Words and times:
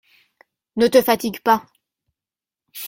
Ne 0.77 0.87
te 0.87 0.99
fatigue 1.03 1.41
pas. 1.43 1.63